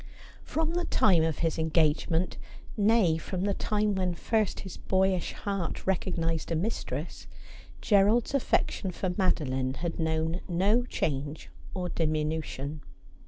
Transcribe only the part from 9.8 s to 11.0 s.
known no